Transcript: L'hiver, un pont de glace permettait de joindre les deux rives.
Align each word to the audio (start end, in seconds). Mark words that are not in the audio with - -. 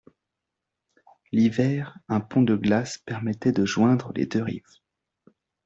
L'hiver, 1.31 1.95
un 2.09 2.21
pont 2.21 2.41
de 2.41 2.55
glace 2.55 2.97
permettait 2.97 3.51
de 3.51 3.65
joindre 3.65 4.11
les 4.15 4.25
deux 4.25 4.41
rives. 4.41 4.65